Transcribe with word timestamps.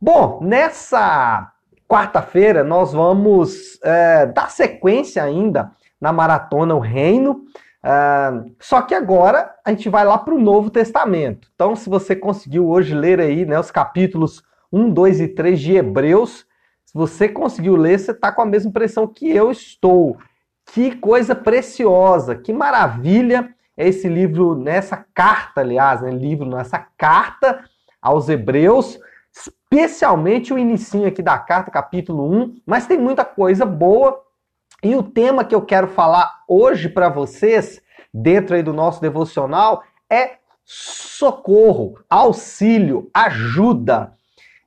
Bom, 0.00 0.38
nessa 0.42 1.52
quarta-feira 1.88 2.62
nós 2.62 2.92
vamos 2.92 3.80
é, 3.82 4.26
dar 4.26 4.48
sequência 4.48 5.24
ainda 5.24 5.72
na 6.00 6.12
maratona 6.12 6.74
O 6.76 6.78
Reino. 6.78 7.42
É, 7.82 8.30
só 8.60 8.80
que 8.82 8.94
agora 8.94 9.52
a 9.64 9.70
gente 9.70 9.88
vai 9.88 10.04
lá 10.04 10.16
para 10.16 10.34
o 10.34 10.40
Novo 10.40 10.70
Testamento. 10.70 11.48
Então, 11.52 11.74
se 11.74 11.90
você 11.90 12.14
conseguiu 12.14 12.68
hoje 12.68 12.94
ler 12.94 13.20
aí 13.20 13.44
né, 13.44 13.58
os 13.58 13.72
capítulos 13.72 14.42
1, 14.72 14.88
2 14.90 15.20
e 15.20 15.28
3 15.28 15.60
de 15.60 15.74
Hebreus, 15.74 16.46
se 16.84 16.94
você 16.94 17.28
conseguiu 17.28 17.74
ler, 17.74 17.98
você 17.98 18.12
está 18.12 18.30
com 18.30 18.42
a 18.42 18.46
mesma 18.46 18.70
impressão 18.70 19.04
que 19.06 19.28
eu 19.28 19.50
estou. 19.50 20.16
Que 20.72 20.94
coisa 20.94 21.34
preciosa, 21.34 22.36
que 22.36 22.52
maravilha 22.52 23.52
é 23.76 23.88
esse 23.88 24.08
livro, 24.08 24.54
nessa 24.54 25.04
carta, 25.12 25.60
aliás, 25.60 26.02
né, 26.02 26.10
livro, 26.10 26.48
nessa 26.48 26.86
carta 26.96 27.64
aos 28.00 28.28
Hebreus, 28.28 28.98
especialmente 29.38 30.52
o 30.52 30.58
inicinho 30.58 31.06
aqui 31.06 31.22
da 31.22 31.38
carta, 31.38 31.70
capítulo 31.70 32.30
1, 32.30 32.56
mas 32.66 32.86
tem 32.86 32.98
muita 32.98 33.24
coisa 33.24 33.64
boa. 33.64 34.20
E 34.82 34.94
o 34.94 35.02
tema 35.02 35.44
que 35.44 35.54
eu 35.54 35.62
quero 35.62 35.88
falar 35.88 36.42
hoje 36.48 36.88
para 36.88 37.08
vocês, 37.08 37.80
dentro 38.12 38.54
aí 38.54 38.62
do 38.62 38.72
nosso 38.72 39.00
devocional, 39.00 39.82
é 40.10 40.38
socorro, 40.64 41.98
auxílio, 42.08 43.10
ajuda. 43.14 44.17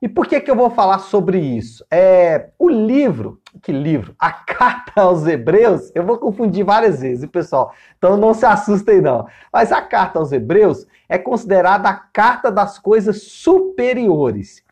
E 0.02 0.10
por 0.10 0.26
que, 0.26 0.42
que 0.42 0.50
eu 0.50 0.56
vou 0.56 0.72
falar 0.72 0.98
sobre 0.98 1.38
isso? 1.38 1.86
É, 1.92 2.50
o 2.58 2.68
livro, 2.68 3.40
que 3.62 3.72
livro? 3.72 4.16
A 4.18 4.32
carta 4.52 5.02
aos 5.02 5.28
Hebreus, 5.28 5.92
eu 5.94 6.04
vou 6.04 6.18
confundir 6.18 6.66
várias 6.66 7.02
vezes, 7.02 7.30
pessoal? 7.30 7.72
Então 7.98 8.18
não 8.18 8.34
se 8.34 8.46
assustem, 8.46 9.00
não. 9.00 9.28
Mas 9.54 9.72
a 9.72 9.80
carta 9.80 10.18
aos 10.18 10.32
Hebreus 10.32 10.88
é 11.08 11.20
considerada 11.20 11.88
a 11.88 11.94
carta 11.94 12.52
das 12.52 12.80
coisas 12.80 13.24
superiores. 13.24 14.64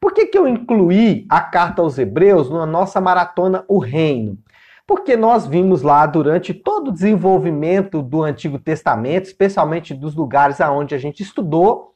Por 0.00 0.12
que, 0.12 0.26
que 0.26 0.36
eu 0.36 0.48
incluí 0.48 1.26
a 1.30 1.40
carta 1.40 1.80
aos 1.80 1.96
Hebreus 1.96 2.50
na 2.50 2.66
nossa 2.66 3.00
maratona 3.00 3.64
O 3.68 3.78
Reino? 3.78 4.36
Porque 4.84 5.16
nós 5.16 5.46
vimos 5.46 5.82
lá 5.82 6.04
durante 6.06 6.52
todo 6.52 6.88
o 6.88 6.92
desenvolvimento 6.92 8.02
do 8.02 8.20
Antigo 8.24 8.58
Testamento, 8.58 9.26
especialmente 9.26 9.94
dos 9.94 10.16
lugares 10.16 10.60
aonde 10.60 10.92
a 10.92 10.98
gente 10.98 11.22
estudou, 11.22 11.94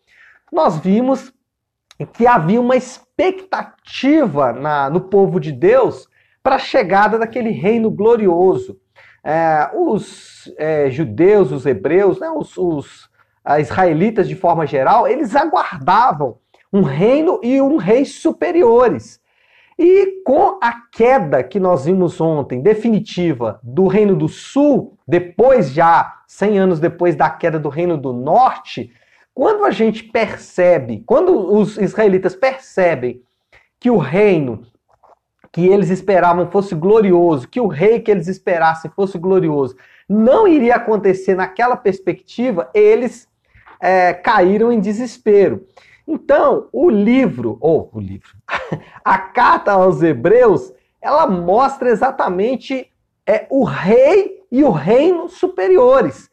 nós 0.52 0.78
vimos 0.78 1.34
que 2.04 2.26
havia 2.26 2.60
uma 2.60 2.76
expectativa 2.76 4.52
na, 4.52 4.90
no 4.90 5.00
povo 5.02 5.40
de 5.40 5.52
Deus 5.52 6.08
para 6.42 6.56
a 6.56 6.60
chegada 6.60 7.18
daquele 7.18 7.50
reino 7.50 7.90
glorioso. 7.90 8.78
É, 9.24 9.70
os 9.74 10.52
é, 10.58 10.90
judeus, 10.90 11.50
os 11.50 11.64
hebreus, 11.64 12.20
né, 12.20 12.28
os, 12.30 12.56
os 12.58 13.08
israelitas 13.58 14.28
de 14.28 14.34
forma 14.34 14.66
geral, 14.66 15.08
eles 15.08 15.34
aguardavam 15.34 16.38
um 16.72 16.82
reino 16.82 17.40
e 17.42 17.60
um 17.60 17.76
rei 17.76 18.04
superiores. 18.04 19.20
E 19.78 20.22
com 20.24 20.58
a 20.62 20.74
queda 20.90 21.42
que 21.42 21.60
nós 21.60 21.84
vimos 21.84 22.20
ontem, 22.20 22.62
definitiva, 22.62 23.60
do 23.62 23.86
Reino 23.86 24.16
do 24.16 24.26
Sul, 24.26 24.96
depois 25.06 25.70
já, 25.70 26.20
100 26.26 26.58
anos 26.58 26.80
depois 26.80 27.14
da 27.14 27.28
queda 27.28 27.58
do 27.58 27.68
Reino 27.68 27.98
do 27.98 28.12
Norte, 28.12 28.90
quando 29.36 29.66
a 29.66 29.70
gente 29.70 30.02
percebe, 30.02 31.02
quando 31.04 31.52
os 31.54 31.76
israelitas 31.76 32.34
percebem 32.34 33.22
que 33.78 33.90
o 33.90 33.98
reino 33.98 34.62
que 35.52 35.66
eles 35.66 35.90
esperavam 35.90 36.50
fosse 36.50 36.74
glorioso, 36.74 37.46
que 37.46 37.60
o 37.60 37.66
rei 37.66 38.00
que 38.00 38.10
eles 38.10 38.28
esperassem 38.28 38.90
fosse 38.96 39.18
glorioso, 39.18 39.76
não 40.08 40.48
iria 40.48 40.76
acontecer 40.76 41.34
naquela 41.34 41.76
perspectiva, 41.76 42.70
eles 42.72 43.28
é, 43.78 44.14
caíram 44.14 44.72
em 44.72 44.80
desespero. 44.80 45.66
Então, 46.08 46.70
o 46.72 46.88
livro, 46.88 47.58
ou 47.60 47.90
o 47.92 48.00
livro, 48.00 48.34
a 49.04 49.18
carta 49.18 49.72
aos 49.72 50.02
Hebreus, 50.02 50.72
ela 50.98 51.26
mostra 51.26 51.90
exatamente 51.90 52.90
é, 53.26 53.46
o 53.50 53.64
rei 53.64 54.42
e 54.50 54.64
o 54.64 54.70
reino 54.70 55.28
superiores. 55.28 56.30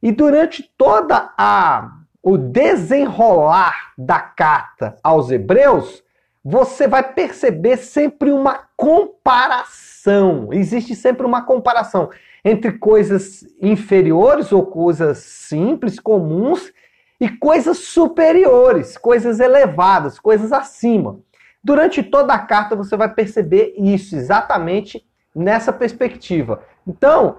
E 0.00 0.12
durante 0.12 0.62
toda 0.78 1.34
a 1.36 2.03
o 2.24 2.38
desenrolar 2.38 3.92
da 3.98 4.18
carta 4.18 4.96
aos 5.02 5.30
Hebreus, 5.30 6.02
você 6.42 6.88
vai 6.88 7.02
perceber 7.12 7.76
sempre 7.76 8.32
uma 8.32 8.60
comparação. 8.76 10.48
Existe 10.50 10.96
sempre 10.96 11.26
uma 11.26 11.42
comparação 11.42 12.08
entre 12.42 12.72
coisas 12.72 13.44
inferiores 13.60 14.52
ou 14.52 14.64
coisas 14.64 15.18
simples, 15.18 16.00
comuns, 16.00 16.72
e 17.20 17.28
coisas 17.28 17.78
superiores, 17.78 18.98
coisas 18.98 19.40
elevadas, 19.40 20.18
coisas 20.18 20.52
acima. 20.52 21.20
Durante 21.62 22.02
toda 22.02 22.34
a 22.34 22.38
carta 22.38 22.74
você 22.76 22.96
vai 22.96 23.08
perceber 23.08 23.74
isso 23.78 24.16
exatamente 24.16 25.06
nessa 25.34 25.72
perspectiva. 25.72 26.62
Então, 26.86 27.38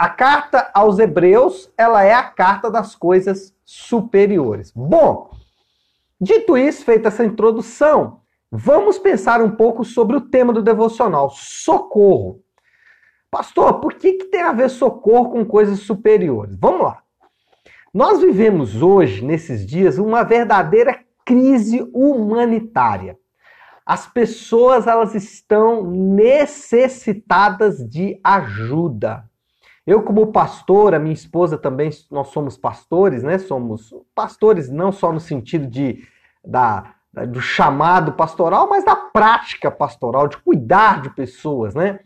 a 0.00 0.08
carta 0.08 0.70
aos 0.72 0.98
Hebreus, 0.98 1.70
ela 1.76 2.02
é 2.02 2.14
a 2.14 2.22
carta 2.22 2.70
das 2.70 2.96
coisas 2.96 3.54
superiores. 3.66 4.72
Bom, 4.74 5.28
dito 6.18 6.56
isso, 6.56 6.86
feita 6.86 7.08
essa 7.08 7.22
introdução, 7.22 8.22
vamos 8.50 8.98
pensar 8.98 9.42
um 9.42 9.50
pouco 9.50 9.84
sobre 9.84 10.16
o 10.16 10.22
tema 10.22 10.54
do 10.54 10.62
devocional, 10.62 11.28
socorro. 11.28 12.42
Pastor, 13.30 13.78
por 13.78 13.92
que, 13.92 14.14
que 14.14 14.24
tem 14.24 14.40
a 14.40 14.54
ver 14.54 14.70
socorro 14.70 15.32
com 15.32 15.44
coisas 15.44 15.80
superiores? 15.80 16.56
Vamos 16.58 16.80
lá. 16.80 17.02
Nós 17.92 18.22
vivemos 18.22 18.80
hoje, 18.80 19.22
nesses 19.22 19.66
dias, 19.66 19.98
uma 19.98 20.22
verdadeira 20.22 20.98
crise 21.26 21.86
humanitária. 21.92 23.18
As 23.84 24.06
pessoas 24.06 24.86
elas 24.86 25.14
estão 25.14 25.90
necessitadas 25.90 27.86
de 27.86 28.18
ajuda. 28.24 29.28
Eu, 29.86 30.02
como 30.02 30.32
pastor, 30.32 30.94
a 30.94 30.98
minha 30.98 31.14
esposa 31.14 31.56
também, 31.56 31.90
nós 32.10 32.28
somos 32.28 32.56
pastores, 32.56 33.22
né? 33.22 33.38
Somos 33.38 33.94
pastores 34.14 34.70
não 34.70 34.92
só 34.92 35.12
no 35.12 35.20
sentido 35.20 35.66
de, 35.66 36.04
da, 36.44 36.94
do 37.28 37.40
chamado 37.40 38.12
pastoral, 38.12 38.68
mas 38.68 38.84
da 38.84 38.94
prática 38.94 39.70
pastoral, 39.70 40.28
de 40.28 40.36
cuidar 40.38 41.02
de 41.02 41.10
pessoas, 41.10 41.74
né? 41.74 42.00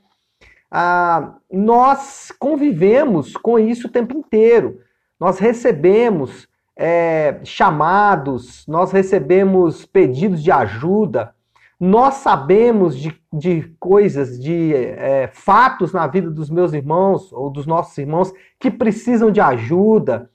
Ah, 0.70 1.34
nós 1.52 2.32
convivemos 2.38 3.36
com 3.36 3.58
isso 3.58 3.86
o 3.86 3.90
tempo 3.90 4.16
inteiro. 4.16 4.80
Nós 5.20 5.38
recebemos 5.38 6.48
é, 6.76 7.38
chamados, 7.44 8.66
nós 8.66 8.90
recebemos 8.90 9.84
pedidos 9.86 10.42
de 10.42 10.50
ajuda, 10.50 11.34
nós 11.78 12.14
sabemos 12.14 12.96
de, 12.96 13.18
de 13.32 13.74
coisas, 13.78 14.40
de 14.40 14.74
é, 14.74 15.28
fatos 15.32 15.92
na 15.92 16.06
vida 16.06 16.30
dos 16.30 16.48
meus 16.48 16.72
irmãos 16.72 17.32
ou 17.32 17.50
dos 17.50 17.66
nossos 17.66 17.96
irmãos 17.98 18.32
que 18.58 18.70
precisam 18.70 19.30
de 19.30 19.40
ajuda. 19.40 20.30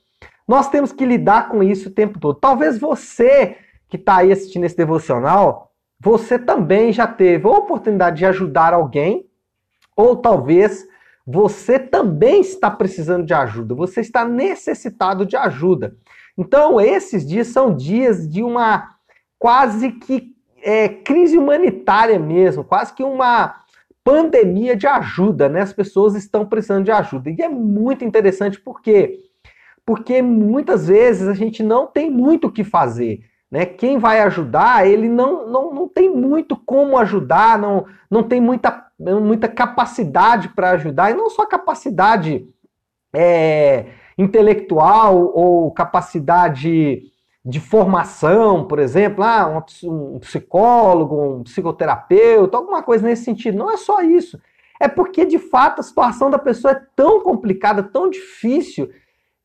Nós 0.46 0.68
temos 0.68 0.92
que 0.92 1.06
lidar 1.06 1.48
com 1.48 1.62
isso 1.62 1.88
o 1.88 1.92
tempo 1.92 2.18
todo. 2.18 2.38
Talvez 2.38 2.78
você 2.78 3.56
que 3.88 3.96
está 3.96 4.18
aí 4.18 4.30
assistindo 4.30 4.64
esse 4.64 4.76
devocional, 4.76 5.72
você 5.98 6.38
também 6.38 6.92
já 6.92 7.06
teve 7.06 7.46
a 7.46 7.50
oportunidade 7.50 8.18
de 8.18 8.26
ajudar 8.26 8.72
alguém, 8.72 9.26
ou 9.96 10.16
talvez 10.16 10.86
você 11.26 11.78
também 11.78 12.40
está 12.40 12.70
precisando 12.70 13.26
de 13.26 13.34
ajuda, 13.34 13.74
você 13.74 14.00
está 14.00 14.24
necessitado 14.24 15.26
de 15.26 15.36
ajuda. 15.36 15.96
Então, 16.38 16.80
esses 16.80 17.26
dias 17.26 17.48
são 17.48 17.74
dias 17.74 18.28
de 18.28 18.42
uma 18.42 18.96
quase 19.38 19.92
que 19.92 20.34
é, 20.62 20.88
crise 20.88 21.36
humanitária 21.36 22.18
mesmo, 22.18 22.64
quase 22.64 22.94
que 22.94 23.02
uma 23.02 23.60
pandemia 24.02 24.76
de 24.76 24.86
ajuda, 24.86 25.48
né? 25.48 25.60
As 25.60 25.72
pessoas 25.72 26.14
estão 26.14 26.46
precisando 26.46 26.84
de 26.84 26.90
ajuda. 26.90 27.30
E 27.30 27.42
é 27.42 27.48
muito 27.48 28.04
interessante 28.04 28.60
porque 28.60 29.18
porque 29.84 30.22
muitas 30.22 30.86
vezes 30.86 31.26
a 31.26 31.34
gente 31.34 31.64
não 31.64 31.86
tem 31.86 32.08
muito 32.08 32.46
o 32.46 32.52
que 32.52 32.62
fazer. 32.62 33.24
Né? 33.50 33.66
Quem 33.66 33.98
vai 33.98 34.20
ajudar, 34.20 34.86
ele 34.86 35.08
não, 35.08 35.48
não, 35.48 35.74
não 35.74 35.88
tem 35.88 36.08
muito 36.08 36.56
como 36.56 36.96
ajudar, 36.96 37.58
não, 37.58 37.86
não 38.08 38.22
tem 38.22 38.40
muita, 38.40 38.86
muita 38.98 39.48
capacidade 39.48 40.50
para 40.50 40.70
ajudar, 40.70 41.10
e 41.10 41.14
não 41.14 41.28
só 41.28 41.44
capacidade 41.44 42.46
é, 43.12 43.86
intelectual 44.16 45.32
ou 45.34 45.72
capacidade 45.72 47.02
de 47.44 47.58
formação, 47.58 48.66
por 48.66 48.78
exemplo, 48.78 49.24
ah, 49.24 49.64
um 49.84 50.18
psicólogo, 50.18 51.38
um 51.38 51.42
psicoterapeuta, 51.42 52.56
alguma 52.56 52.82
coisa 52.82 53.06
nesse 53.06 53.24
sentido. 53.24 53.56
Não 53.56 53.70
é 53.70 53.76
só 53.76 54.02
isso. 54.02 54.38
É 54.78 54.88
porque, 54.88 55.24
de 55.24 55.38
fato, 55.38 55.80
a 55.80 55.82
situação 55.82 56.30
da 56.30 56.38
pessoa 56.38 56.72
é 56.72 56.82
tão 56.94 57.20
complicada, 57.20 57.82
tão 57.82 58.08
difícil, 58.08 58.90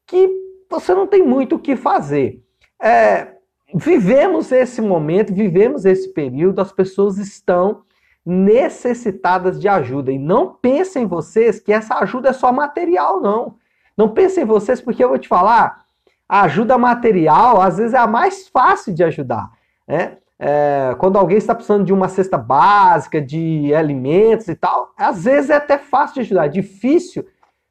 que 0.05 0.29
você 0.69 0.93
não 0.93 1.07
tem 1.07 1.23
muito 1.23 1.55
o 1.55 1.59
que 1.59 1.75
fazer. 1.75 2.43
É, 2.81 3.35
vivemos 3.73 4.51
esse 4.51 4.81
momento, 4.81 5.33
vivemos 5.33 5.85
esse 5.85 6.13
período, 6.13 6.59
as 6.59 6.71
pessoas 6.71 7.17
estão 7.17 7.83
necessitadas 8.25 9.59
de 9.59 9.67
ajuda. 9.67 10.11
E 10.11 10.17
não 10.17 10.53
pensem 10.53 11.05
vocês 11.05 11.59
que 11.59 11.71
essa 11.71 11.95
ajuda 11.95 12.29
é 12.29 12.33
só 12.33 12.51
material, 12.51 13.21
não. 13.21 13.55
Não 13.97 14.09
pensem 14.09 14.43
vocês, 14.43 14.81
porque 14.81 15.03
eu 15.03 15.09
vou 15.09 15.17
te 15.17 15.27
falar, 15.27 15.84
a 16.27 16.41
ajuda 16.41 16.77
material, 16.77 17.61
às 17.61 17.77
vezes, 17.77 17.93
é 17.93 17.97
a 17.97 18.07
mais 18.07 18.47
fácil 18.47 18.93
de 18.93 19.03
ajudar. 19.03 19.51
Né? 19.87 20.17
é, 20.37 20.95
quando 20.99 21.17
alguém 21.17 21.37
está 21.37 21.55
precisando 21.55 21.85
de 21.85 21.93
uma 21.93 22.09
cesta 22.09 22.37
básica, 22.37 23.21
de 23.21 23.73
alimentos 23.73 24.47
e 24.47 24.55
tal, 24.55 24.93
às 24.97 25.23
vezes 25.23 25.49
é 25.49 25.55
até 25.55 25.77
fácil 25.77 26.15
de 26.15 26.21
ajudar. 26.21 26.47
Difícil 26.47 27.25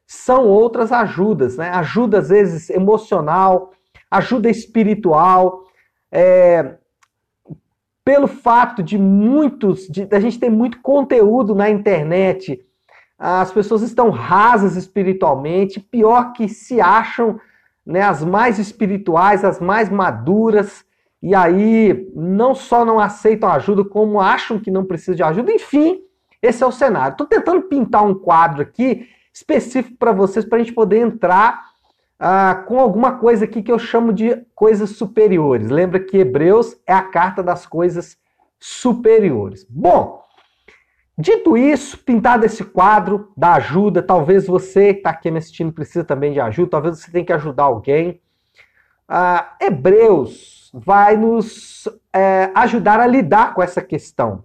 são 0.07 0.47
outras 0.47 0.93
ajudas, 0.93 1.57
né? 1.57 1.71
Ajuda 1.71 2.19
às 2.19 2.29
vezes 2.29 2.71
emocional, 2.71 3.73
ajuda 4.11 4.49
espiritual. 4.49 5.65
É, 6.11 6.77
pelo 8.05 8.27
fato 8.27 8.83
de 8.83 8.99
muitos, 8.99 9.89
de, 9.89 10.07
a 10.11 10.21
gente 10.21 10.39
ter 10.39 10.51
muito 10.51 10.81
conteúdo 10.81 11.55
na 11.55 11.71
internet, 11.71 12.63
as 13.19 13.51
pessoas 13.51 13.81
estão 13.81 14.11
rasas 14.11 14.77
espiritualmente, 14.77 15.81
pior 15.81 16.33
que 16.33 16.47
se 16.49 16.81
acham 16.81 17.41
né, 17.87 18.01
as 18.03 18.25
mais 18.25 18.59
espirituais, 18.59 19.45
as 19.45 19.61
mais 19.61 19.91
maduras, 19.91 20.85
e 21.23 21.35
aí 21.35 22.11
não 22.15 22.55
só 22.55 22.85
não 22.85 23.01
aceitam 23.01 23.49
ajuda, 23.49 23.85
como 23.85 24.21
acham 24.21 24.59
que 24.59 24.71
não 24.71 24.85
precisam 24.85 25.15
de 25.15 25.23
ajuda. 25.23 25.53
Enfim, 25.53 26.03
esse 26.43 26.63
é 26.63 26.67
o 26.67 26.73
cenário. 26.73 27.13
Estou 27.13 27.27
tentando 27.27 27.63
pintar 27.63 28.05
um 28.05 28.15
quadro 28.15 28.63
aqui 28.63 29.09
específico 29.33 29.97
para 29.99 30.13
vocês, 30.13 30.45
para 30.45 30.59
a 30.59 30.59
gente 30.61 30.73
poder 30.73 30.99
entrar 30.99 31.65
ah, 32.19 32.65
com 32.67 32.79
alguma 32.79 33.19
coisa 33.19 33.45
aqui 33.45 33.63
que 33.63 33.73
eu 33.73 33.79
chamo 33.79 34.13
de 34.13 34.45
coisas 34.55 34.91
superiores. 34.91 35.71
Lembra 35.71 35.99
que 35.99 36.19
Hebreus 36.19 36.77
é 36.87 36.93
a 36.93 37.03
carta 37.03 37.43
das 37.43 37.67
coisas 37.67 38.17
superiores. 38.61 39.67
Bom, 39.69 40.24
dito 41.17 41.57
isso, 41.57 41.99
pintado 41.99 42.45
esse 42.45 42.65
quadro 42.65 43.33
da 43.37 43.55
ajuda, 43.55 44.03
talvez 44.03 44.47
você 44.47 44.93
que 44.93 45.01
está 45.01 45.11
aqui 45.11 45.31
me 45.31 45.39
assistindo 45.39 45.73
precisa 45.73 46.05
também 46.05 46.33
de 46.33 46.41
ajuda, 46.41 46.71
talvez 46.71 46.99
você 46.99 47.11
tenha 47.11 47.25
que 47.25 47.33
ajudar 47.33 47.65
alguém. 47.65 48.21
Ah, 49.09 49.57
Hebreus 49.61 50.71
vai 50.73 51.17
nos 51.17 51.89
é, 52.13 52.51
ajudar 52.55 53.01
a 53.01 53.07
lidar 53.07 53.55
com 53.55 53.63
essa 53.63 53.83
questão. 53.83 54.45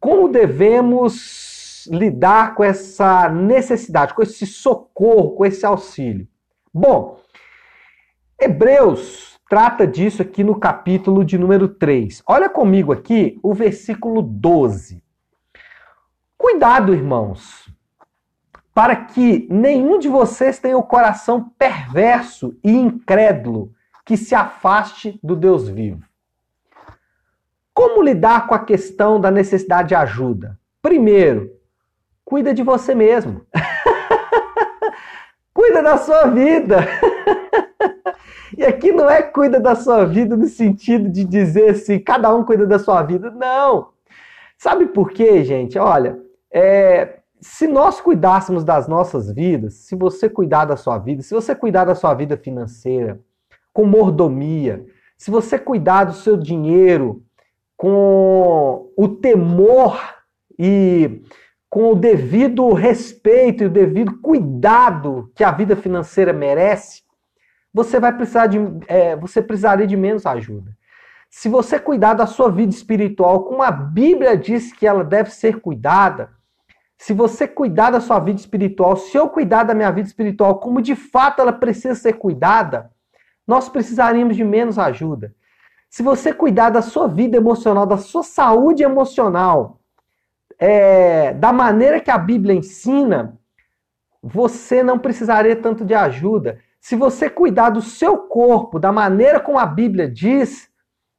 Como 0.00 0.28
devemos 0.28 1.88
lidar 1.90 2.54
com 2.54 2.62
essa 2.62 3.28
necessidade, 3.28 4.14
com 4.14 4.22
esse 4.22 4.46
socorro, 4.46 5.32
com 5.32 5.44
esse 5.44 5.66
auxílio? 5.66 6.28
Bom, 6.72 7.18
Hebreus 8.40 9.38
trata 9.48 9.86
disso 9.86 10.22
aqui 10.22 10.44
no 10.44 10.58
capítulo 10.58 11.24
de 11.24 11.36
número 11.36 11.68
3. 11.68 12.22
Olha 12.26 12.48
comigo 12.48 12.92
aqui 12.92 13.38
o 13.42 13.52
versículo 13.52 14.22
12. 14.22 15.02
Cuidado, 16.38 16.94
irmãos, 16.94 17.68
para 18.72 18.94
que 18.94 19.48
nenhum 19.50 19.98
de 19.98 20.08
vocês 20.08 20.60
tenha 20.60 20.78
o 20.78 20.84
coração 20.84 21.52
perverso 21.58 22.56
e 22.62 22.70
incrédulo 22.70 23.72
que 24.04 24.16
se 24.16 24.36
afaste 24.36 25.18
do 25.20 25.34
Deus 25.34 25.68
vivo. 25.68 26.00
Como 27.74 28.00
lidar 28.00 28.46
com 28.46 28.54
a 28.54 28.64
questão 28.64 29.20
da 29.20 29.32
necessidade 29.32 29.88
de 29.88 29.94
ajuda? 29.96 30.56
Primeiro, 30.80 31.50
cuida 32.24 32.54
de 32.54 32.62
você 32.62 32.94
mesmo. 32.94 33.44
cuida 35.52 35.82
da 35.82 35.96
sua 35.96 36.28
vida. 36.28 36.86
e 38.56 38.64
aqui 38.64 38.92
não 38.92 39.10
é 39.10 39.22
cuida 39.22 39.58
da 39.58 39.74
sua 39.74 40.04
vida 40.04 40.36
no 40.36 40.46
sentido 40.46 41.08
de 41.08 41.24
dizer 41.24 41.70
assim, 41.70 41.98
cada 41.98 42.32
um 42.32 42.44
cuida 42.44 42.64
da 42.64 42.78
sua 42.78 43.02
vida. 43.02 43.28
Não. 43.28 43.88
Sabe 44.56 44.86
por 44.86 45.10
quê, 45.10 45.42
gente? 45.42 45.76
Olha, 45.78 46.27
é, 46.52 47.20
se 47.40 47.66
nós 47.66 48.00
cuidássemos 48.00 48.64
das 48.64 48.88
nossas 48.88 49.32
vidas, 49.32 49.74
se 49.74 49.94
você 49.94 50.28
cuidar 50.28 50.64
da 50.64 50.76
sua 50.76 50.98
vida, 50.98 51.22
se 51.22 51.34
você 51.34 51.54
cuidar 51.54 51.84
da 51.84 51.94
sua 51.94 52.14
vida 52.14 52.36
financeira, 52.36 53.20
com 53.72 53.84
mordomia, 53.84 54.84
se 55.16 55.30
você 55.30 55.58
cuidar 55.58 56.04
do 56.04 56.12
seu 56.12 56.36
dinheiro 56.36 57.22
com 57.76 58.90
o 58.96 59.08
temor 59.08 60.00
e 60.58 61.22
com 61.70 61.92
o 61.92 61.94
devido 61.94 62.72
respeito 62.72 63.62
e 63.62 63.66
o 63.66 63.70
devido 63.70 64.20
cuidado 64.20 65.30
que 65.34 65.44
a 65.44 65.52
vida 65.52 65.76
financeira 65.76 66.32
merece, 66.32 67.02
você 67.72 68.00
vai 68.00 68.16
precisar 68.16 68.46
de, 68.46 68.58
é, 68.88 69.14
você 69.14 69.40
precisaria 69.42 69.86
de 69.86 69.96
menos 69.96 70.26
ajuda. 70.26 70.76
Se 71.30 71.48
você 71.48 71.78
cuidar 71.78 72.14
da 72.14 72.26
sua 72.26 72.50
vida 72.50 72.72
espiritual 72.72 73.44
como 73.44 73.62
a 73.62 73.70
Bíblia 73.70 74.36
diz 74.36 74.72
que 74.72 74.86
ela 74.86 75.04
deve 75.04 75.30
ser 75.30 75.60
cuidada, 75.60 76.30
se 76.98 77.14
você 77.14 77.46
cuidar 77.46 77.90
da 77.90 78.00
sua 78.00 78.18
vida 78.18 78.40
espiritual, 78.40 78.96
se 78.96 79.16
eu 79.16 79.28
cuidar 79.28 79.62
da 79.62 79.72
minha 79.72 79.90
vida 79.90 80.08
espiritual 80.08 80.58
como 80.58 80.82
de 80.82 80.96
fato 80.96 81.40
ela 81.40 81.52
precisa 81.52 81.94
ser 81.94 82.14
cuidada, 82.14 82.90
nós 83.46 83.68
precisaríamos 83.68 84.36
de 84.36 84.42
menos 84.42 84.78
ajuda. 84.78 85.32
Se 85.88 86.02
você 86.02 86.34
cuidar 86.34 86.70
da 86.70 86.82
sua 86.82 87.06
vida 87.06 87.36
emocional, 87.36 87.86
da 87.86 87.96
sua 87.96 88.24
saúde 88.24 88.82
emocional, 88.82 89.80
é, 90.58 91.32
da 91.34 91.52
maneira 91.52 92.00
que 92.00 92.10
a 92.10 92.18
Bíblia 92.18 92.54
ensina, 92.54 93.38
você 94.20 94.82
não 94.82 94.98
precisaria 94.98 95.54
tanto 95.54 95.84
de 95.84 95.94
ajuda. 95.94 96.58
Se 96.80 96.96
você 96.96 97.30
cuidar 97.30 97.70
do 97.70 97.80
seu 97.80 98.18
corpo 98.18 98.78
da 98.78 98.90
maneira 98.90 99.38
como 99.38 99.58
a 99.58 99.64
Bíblia 99.64 100.10
diz, 100.10 100.68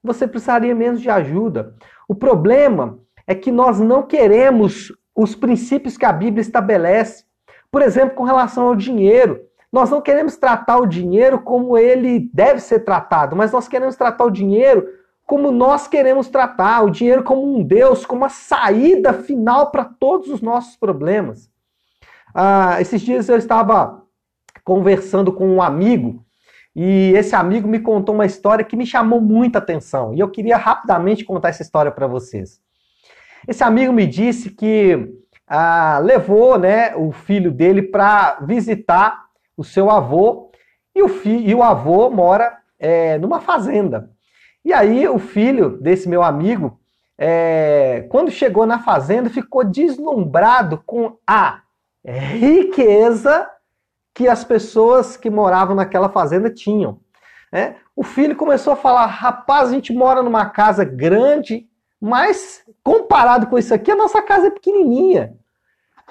você 0.04 0.28
precisaria 0.28 0.75
menos 0.75 1.02
de 1.02 1.10
ajuda. 1.10 1.74
O 2.08 2.14
problema 2.14 3.00
é 3.25 3.34
que 3.34 3.52
nós 3.52 3.80
não 3.80 4.04
queremos 4.04 4.94
os 5.21 5.36
princípios 5.36 5.98
que 5.98 6.06
a 6.06 6.13
Bíblia 6.13 6.42
estabelece. 6.42 7.25
Por 7.69 7.81
exemplo, 7.81 8.16
com 8.16 8.24
relação 8.24 8.68
ao 8.68 8.75
dinheiro. 8.75 9.42
Nós 9.71 9.89
não 9.89 10.01
queremos 10.01 10.38
tratar 10.38 10.77
o 10.77 10.88
dinheiro 10.88 11.39
como 11.42 11.77
ele 11.77 12.30
deve 12.33 12.60
ser 12.60 12.80
tratado, 12.80 13.36
mas 13.36 13.51
nós 13.51 13.68
queremos 13.68 13.95
tratar 13.95 14.25
o 14.25 14.31
dinheiro 14.31 14.88
como 15.27 15.51
nós 15.51 15.88
queremos 15.88 16.27
tratar, 16.27 16.81
o 16.81 16.89
dinheiro 16.89 17.21
como 17.21 17.56
um 17.56 17.62
Deus, 17.62 18.04
como 18.04 18.25
a 18.25 18.30
saída 18.30 19.13
final 19.13 19.69
para 19.69 19.83
todos 19.83 20.27
os 20.30 20.42
nossos 20.42 20.75
problemas. 20.75 21.51
Ah, 22.33 22.81
esses 22.81 23.00
dias 23.01 23.30
eu 23.30 23.38
estava 23.38 24.01
conversando 24.63 25.31
com 25.31 25.48
um 25.48 25.62
amigo 25.62 26.25
e 26.75 27.13
esse 27.15 27.36
amigo 27.36 27.68
me 27.68 27.80
contou 27.80 28.15
uma 28.15 28.25
história 28.25 28.65
que 28.65 28.75
me 28.75 28.88
chamou 28.88 29.22
muita 29.22 29.60
atenção 29.60 30.15
e 30.15 30.19
eu 30.19 30.31
queria 30.31 30.57
rapidamente 30.57 31.24
contar 31.25 31.50
essa 31.50 31.62
história 31.62 31.92
para 31.92 32.07
vocês. 32.07 32.60
Esse 33.47 33.63
amigo 33.63 33.94
me 33.94 34.06
disse 34.06 34.50
que 34.50 35.15
ah, 35.47 36.00
levou 36.03 36.57
né, 36.57 36.95
o 36.95 37.12
filho 37.12 37.51
dele 37.51 37.81
para 37.81 38.39
visitar 38.41 39.25
o 39.57 39.63
seu 39.63 39.89
avô, 39.89 40.51
e 40.95 41.01
o, 41.01 41.07
fi, 41.07 41.30
e 41.30 41.56
o 41.56 41.63
avô 41.63 42.09
mora 42.09 42.57
é, 42.77 43.18
numa 43.18 43.41
fazenda. 43.41 44.12
E 44.63 44.74
aí 44.74 45.07
o 45.07 45.18
filho 45.18 45.77
desse 45.81 46.07
meu 46.07 46.21
amigo, 46.21 46.80
é, 47.18 48.06
quando 48.09 48.31
chegou 48.31 48.65
na 48.65 48.80
fazenda, 48.80 49.29
ficou 49.29 49.63
deslumbrado 49.63 50.81
com 50.86 51.17
a 51.25 51.62
riqueza 52.05 53.50
que 54.13 54.27
as 54.27 54.43
pessoas 54.43 55.15
que 55.15 55.29
moravam 55.29 55.75
naquela 55.75 56.10
fazenda 56.10 56.50
tinham. 56.50 57.00
É, 57.51 57.75
o 57.96 58.03
filho 58.03 58.36
começou 58.36 58.74
a 58.74 58.77
falar: 58.77 59.05
rapaz, 59.05 59.69
a 59.69 59.74
gente 59.74 59.93
mora 59.93 60.22
numa 60.22 60.50
casa 60.50 60.84
grande, 60.84 61.69
mas 62.01 62.63
comparado 62.84 63.48
com 63.48 63.58
isso 63.58 63.74
aqui, 63.74 63.91
a 63.91 63.96
nossa 63.96 64.22
casa 64.22 64.48
é 64.48 64.51
pequenininha 64.51 65.38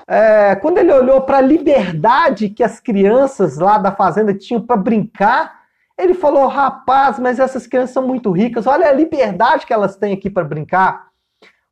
é, 0.09 0.57
quando 0.57 0.78
ele 0.78 0.90
olhou 0.90 1.21
para 1.21 1.37
a 1.37 1.42
liberdade 1.42 2.49
que 2.49 2.64
as 2.64 2.80
crianças 2.80 3.59
lá 3.59 3.76
da 3.76 3.92
fazenda 3.92 4.33
tinham 4.33 4.62
para 4.62 4.76
brincar, 4.76 5.59
ele 5.99 6.14
falou: 6.14 6.47
rapaz, 6.47 7.18
mas 7.18 7.38
essas 7.38 7.66
crianças 7.66 7.92
são 7.92 8.07
muito 8.07 8.30
ricas, 8.30 8.66
olha 8.66 8.88
a 8.88 8.92
liberdade 8.92 9.66
que 9.66 9.73
elas 9.73 9.97
têm 9.97 10.14
aqui 10.14 10.30
para 10.30 10.45
brincar. 10.45 11.09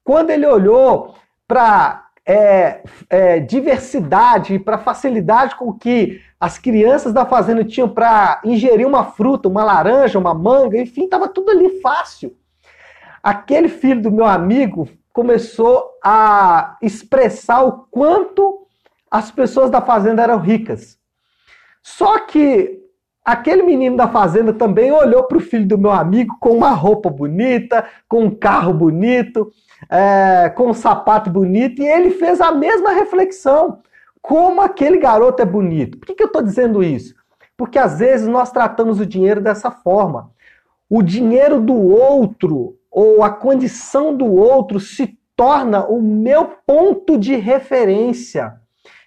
Quando 0.04 0.30
ele 0.30 0.46
olhou 0.46 1.14
para 1.48 2.08
é, 2.26 2.82
é, 3.08 3.40
diversidade, 3.40 4.58
para 4.58 4.76
facilidade 4.76 5.56
com 5.56 5.72
que 5.72 6.20
as 6.38 6.58
crianças 6.58 7.14
da 7.14 7.24
fazenda 7.24 7.64
tinham 7.64 7.88
para 7.88 8.40
ingerir 8.44 8.86
uma 8.86 9.04
fruta, 9.04 9.48
uma 9.48 9.64
laranja, 9.64 10.18
uma 10.18 10.34
manga, 10.34 10.78
enfim, 10.78 11.04
estava 11.04 11.26
tudo 11.26 11.50
ali 11.50 11.80
fácil. 11.80 12.36
Aquele 13.22 13.68
filho 13.68 14.02
do 14.02 14.10
meu 14.10 14.26
amigo 14.26 14.88
começou 15.12 15.92
a 16.04 16.76
expressar 16.82 17.64
o 17.64 17.86
quanto 17.90 18.66
as 19.10 19.30
pessoas 19.30 19.70
da 19.70 19.80
fazenda 19.80 20.22
eram 20.22 20.38
ricas. 20.38 20.98
Só 21.82 22.18
que 22.18 22.82
aquele 23.24 23.62
menino 23.62 23.96
da 23.96 24.08
fazenda 24.08 24.52
também 24.52 24.92
olhou 24.92 25.24
para 25.24 25.38
o 25.38 25.40
filho 25.40 25.66
do 25.66 25.78
meu 25.78 25.90
amigo 25.90 26.36
com 26.40 26.50
uma 26.50 26.70
roupa 26.70 27.08
bonita, 27.08 27.86
com 28.08 28.24
um 28.24 28.30
carro 28.30 28.74
bonito, 28.74 29.50
é, 29.90 30.50
com 30.50 30.68
um 30.68 30.74
sapato 30.74 31.30
bonito, 31.30 31.80
e 31.80 31.86
ele 31.86 32.10
fez 32.10 32.40
a 32.40 32.52
mesma 32.52 32.90
reflexão. 32.90 33.80
Como 34.20 34.60
aquele 34.60 34.98
garoto 34.98 35.40
é 35.40 35.46
bonito. 35.46 35.98
Por 35.98 36.06
que, 36.06 36.14
que 36.14 36.22
eu 36.22 36.26
estou 36.28 36.42
dizendo 36.42 36.82
isso? 36.82 37.14
Porque 37.56 37.78
às 37.78 37.98
vezes 37.98 38.28
nós 38.28 38.50
tratamos 38.50 39.00
o 39.00 39.06
dinheiro 39.06 39.40
dessa 39.40 39.70
forma. 39.70 40.30
O 40.90 41.02
dinheiro 41.02 41.60
do 41.60 41.74
outro 41.74 42.75
ou 42.96 43.22
a 43.22 43.28
condição 43.28 44.16
do 44.16 44.24
outro 44.24 44.80
se 44.80 45.18
torna 45.36 45.84
o 45.84 46.00
meu 46.00 46.46
ponto 46.66 47.18
de 47.18 47.36
referência. 47.36 48.54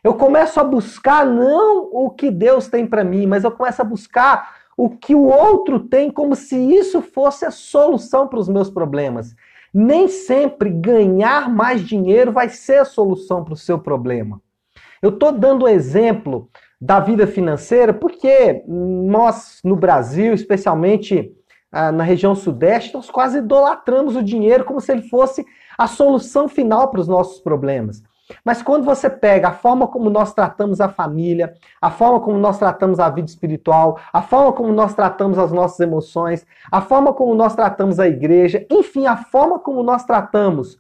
Eu 0.04 0.14
começo 0.14 0.60
a 0.60 0.64
buscar 0.64 1.26
não 1.26 1.90
o 1.92 2.12
que 2.12 2.30
Deus 2.30 2.68
tem 2.68 2.86
para 2.86 3.04
mim, 3.04 3.26
mas 3.26 3.44
eu 3.44 3.50
começo 3.50 3.82
a 3.82 3.86
buscar 3.86 4.58
o 4.78 4.92
que 4.92 5.16
o 5.16 5.24
outro 5.24 5.80
tem 5.80 6.12
como 6.12 6.36
se 6.36 6.56
isso 6.56 7.02
fosse 7.02 7.48
a 7.48 7.52
solução 7.52 8.28
para 8.28 8.38
os 8.38 8.48
meus 8.48 8.70
problemas. 8.70 9.36
Nem 9.74 10.08
sempre 10.08 10.70
ganhar 10.70 11.50
mais 11.50 11.82
dinheiro 11.82 12.32
vai 12.32 12.48
ser 12.48 12.82
a 12.82 12.86
solução 12.86 13.44
para 13.44 13.56
o 13.56 13.58
seu 13.58 13.80
problema. 13.80 14.40
Eu 15.02 15.10
estou 15.10 15.32
dando 15.32 15.66
o 15.66 15.68
exemplo 15.68 16.48
da 16.80 17.00
vida 17.00 17.26
financeira 17.26 17.92
porque 17.92 18.64
nós, 18.68 19.60
no 19.64 19.76
Brasil, 19.76 20.32
especialmente 20.32 21.36
ah, 21.72 21.92
na 21.92 22.04
região 22.04 22.36
sudeste, 22.36 22.94
nós 22.94 23.10
quase 23.10 23.40
idolatramos 23.40 24.16
o 24.16 24.24
dinheiro 24.24 24.66
como 24.66 24.82
se 24.82 24.92
ele 24.92 25.04
fosse 25.04 25.46
a 25.78 25.88
solução 25.88 26.48
final 26.48 26.90
para 26.90 27.00
os 27.00 27.08
nossos 27.08 27.40
problemas. 27.40 28.04
Mas 28.44 28.62
quando 28.62 28.84
você 28.84 29.10
pega 29.10 29.50
a 29.50 29.54
forma 29.54 29.88
como 29.88 30.10
nós 30.10 30.34
tratamos 30.34 30.80
a 30.80 30.88
família, 30.88 31.54
a 31.82 31.90
forma 31.90 32.20
como 32.20 32.38
nós 32.38 32.60
tratamos 32.60 33.00
a 33.00 33.10
vida 33.10 33.28
espiritual, 33.28 34.00
a 34.14 34.22
forma 34.22 34.54
como 34.54 34.72
nós 34.72 34.94
tratamos 34.94 35.38
as 35.38 35.52
nossas 35.52 35.80
emoções, 35.80 36.46
a 36.72 36.82
forma 36.82 37.14
como 37.14 37.34
nós 37.34 37.56
tratamos 37.56 38.00
a 38.00 38.08
igreja, 38.08 38.66
enfim, 38.70 39.08
a 39.08 39.18
forma 39.18 39.60
como 39.60 39.82
nós 39.82 40.04
tratamos 40.04 40.78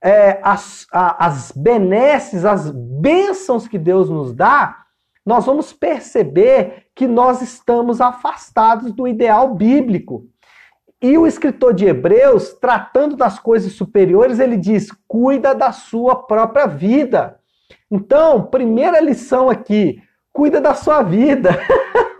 é, 0.00 0.38
as, 0.42 0.86
a, 0.92 1.26
as 1.26 1.50
benesses, 1.52 2.44
as 2.44 2.70
bênçãos 2.70 3.66
que 3.66 3.78
Deus 3.78 4.10
nos 4.10 4.32
dá, 4.32 4.83
nós 5.24 5.46
vamos 5.46 5.72
perceber 5.72 6.86
que 6.94 7.06
nós 7.06 7.40
estamos 7.40 8.00
afastados 8.00 8.92
do 8.92 9.08
ideal 9.08 9.54
bíblico. 9.54 10.26
E 11.00 11.16
o 11.16 11.26
escritor 11.26 11.74
de 11.74 11.86
Hebreus, 11.86 12.54
tratando 12.54 13.16
das 13.16 13.38
coisas 13.38 13.72
superiores, 13.72 14.38
ele 14.38 14.56
diz: 14.56 14.88
cuida 15.08 15.54
da 15.54 15.72
sua 15.72 16.16
própria 16.16 16.66
vida. 16.66 17.38
Então, 17.90 18.44
primeira 18.44 19.00
lição 19.00 19.48
aqui: 19.48 20.02
cuida 20.32 20.60
da 20.60 20.74
sua 20.74 21.02
vida. 21.02 21.50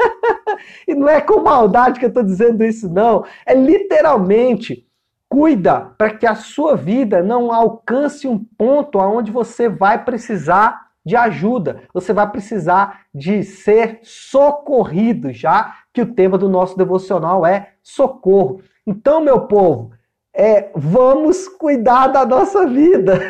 e 0.88 0.94
não 0.94 1.08
é 1.08 1.20
com 1.20 1.42
maldade 1.42 1.98
que 1.98 2.06
eu 2.06 2.10
estou 2.10 2.22
dizendo 2.22 2.64
isso, 2.64 2.88
não. 2.88 3.24
É 3.46 3.54
literalmente 3.54 4.86
cuida 5.28 5.92
para 5.98 6.10
que 6.10 6.26
a 6.26 6.34
sua 6.34 6.76
vida 6.76 7.22
não 7.22 7.52
alcance 7.52 8.28
um 8.28 8.38
ponto 8.38 9.00
aonde 9.00 9.32
você 9.32 9.68
vai 9.68 10.04
precisar 10.04 10.84
de 11.04 11.16
ajuda, 11.16 11.82
você 11.92 12.12
vai 12.12 12.28
precisar 12.30 13.02
de 13.14 13.42
ser 13.42 13.98
socorrido, 14.02 15.32
já 15.32 15.76
que 15.92 16.00
o 16.00 16.14
tema 16.14 16.38
do 16.38 16.48
nosso 16.48 16.76
devocional 16.76 17.44
é 17.44 17.72
socorro. 17.82 18.60
Então, 18.86 19.20
meu 19.20 19.42
povo, 19.42 19.92
é, 20.32 20.70
vamos 20.74 21.46
cuidar 21.46 22.08
da 22.08 22.24
nossa 22.24 22.66
vida. 22.66 23.20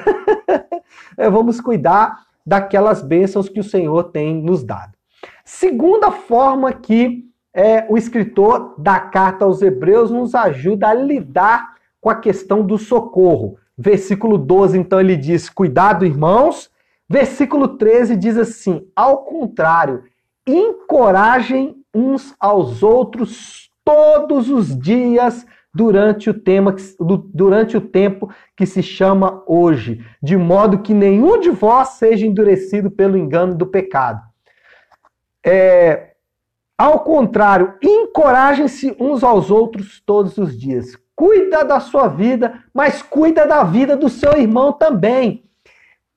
é, 1.19 1.29
vamos 1.29 1.61
cuidar 1.61 2.25
daquelas 2.47 3.03
bênçãos 3.03 3.49
que 3.49 3.61
o 3.61 3.65
Senhor 3.65 4.05
tem 4.05 4.43
nos 4.43 4.63
dado. 4.63 4.93
Segunda 5.45 6.11
forma 6.11 6.73
que 6.73 7.25
é, 7.53 7.87
o 7.89 7.97
escritor 7.97 8.75
da 8.79 8.99
carta 8.99 9.45
aos 9.45 9.63
Hebreus 9.63 10.11
nos 10.11 10.35
ajuda 10.35 10.89
a 10.89 10.95
lidar 10.95 11.75
com 12.01 12.11
a 12.11 12.15
questão 12.15 12.65
do 12.65 12.79
socorro. 12.79 13.57
Versículo 13.77 14.39
12, 14.39 14.79
então, 14.79 15.01
ele 15.01 15.17
diz: 15.17 15.49
Cuidado, 15.49 16.05
irmãos. 16.07 16.71
Versículo 17.09 17.77
13 17.77 18.17
diz 18.17 18.37
assim: 18.37 18.89
Ao 18.95 19.19
contrário, 19.25 20.05
encorajem 20.47 21.77
uns 21.95 22.35
aos 22.41 22.83
outros 22.83 23.71
todos 23.85 24.51
os 24.51 24.77
dias 24.79 25.47
durante 25.75 26.31
o, 26.31 26.35
tema, 26.35 26.75
durante 27.33 27.77
o 27.77 27.81
tempo 27.81 28.33
que 28.57 28.65
se 28.65 28.83
chama 28.83 29.43
hoje, 29.47 30.05
de 30.23 30.37
modo 30.37 30.79
que 30.79 30.95
nenhum 30.95 31.41
de 31.41 31.51
vós 31.51 31.91
seja 31.91 32.27
endurecido 32.27 32.91
pelo 32.91 33.19
engano 33.19 33.55
do 33.55 33.67
pecado. 33.67 34.23
É, 35.45 36.13
ao 36.79 37.01
contrário, 37.01 37.75
encorajem-se 37.83 38.97
uns 38.99 39.23
aos 39.25 39.51
outros 39.51 40.01
todos 40.01 40.39
os 40.39 40.59
dias. 40.59 40.97
Cuida 41.15 41.65
da 41.65 41.81
sua 41.81 42.09
vida, 42.09 42.65
mas 42.73 43.03
cuida 43.03 43.47
da 43.47 43.63
vida 43.63 43.97
do 43.97 44.09
seu 44.09 44.37
irmão 44.37 44.73
também. 44.73 45.44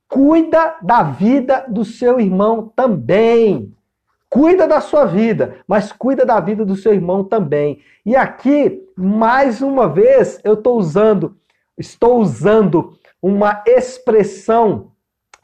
Cuida 0.07 0.75
da 0.81 1.03
vida 1.03 1.65
do 1.67 1.83
seu 1.83 2.19
irmão 2.19 2.71
também. 2.75 3.73
Cuida 4.29 4.67
da 4.67 4.81
sua 4.81 5.05
vida, 5.05 5.57
mas 5.67 5.91
cuida 5.91 6.25
da 6.25 6.39
vida 6.39 6.65
do 6.65 6.75
seu 6.75 6.93
irmão 6.93 7.23
também. 7.23 7.81
E 8.05 8.15
aqui, 8.15 8.83
mais 8.95 9.61
uma 9.61 9.87
vez, 9.87 10.39
eu 10.43 10.55
estou 10.55 10.77
usando, 10.77 11.37
estou 11.77 12.19
usando 12.19 12.97
uma 13.21 13.63
expressão 13.65 14.91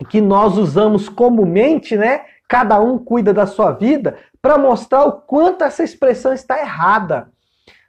que 0.10 0.20
nós 0.20 0.58
usamos 0.58 1.08
comumente, 1.08 1.96
né? 1.96 2.26
Cada 2.48 2.80
um 2.80 2.98
cuida 2.98 3.34
da 3.34 3.46
sua 3.46 3.72
vida, 3.72 4.18
para 4.42 4.58
mostrar 4.58 5.06
o 5.06 5.14
quanto 5.14 5.64
essa 5.64 5.84
expressão 5.84 6.34
está 6.34 6.60
errada. 6.60 7.30